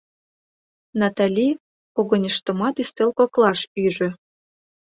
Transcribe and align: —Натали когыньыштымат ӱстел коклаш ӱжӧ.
—Натали 0.99 1.47
когыньыштымат 1.95 2.75
ӱстел 2.81 3.09
коклаш 3.19 3.59
ӱжӧ. 3.85 4.09